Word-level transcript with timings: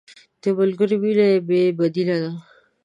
د 0.41 0.43
ملګري 0.57 0.95
مینه 1.03 1.27
بې 1.47 1.61
بدیله 1.77 2.17
ده. 2.23 2.31